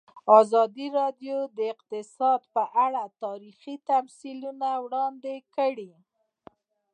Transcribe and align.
ازادي 0.39 0.87
راډیو 0.99 1.37
د 1.57 1.59
اقتصاد 1.73 2.41
په 2.55 2.63
اړه 2.85 3.03
تاریخي 3.23 3.75
تمثیلونه 3.89 4.67
وړاندې 4.85 5.35
کړي. 5.55 5.91